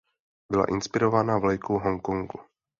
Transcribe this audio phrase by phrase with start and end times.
[0.51, 2.39] Byla inspirována vlajkou Hongkongu.